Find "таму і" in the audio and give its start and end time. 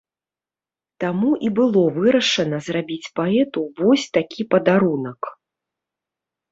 1.03-1.51